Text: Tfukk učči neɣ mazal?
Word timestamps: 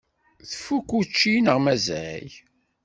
Tfukk 0.49 0.89
učči 0.97 1.33
neɣ 1.39 1.57
mazal? 1.65 2.29